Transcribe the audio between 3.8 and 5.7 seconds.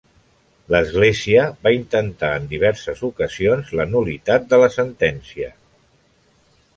la nul·litat de la sentència.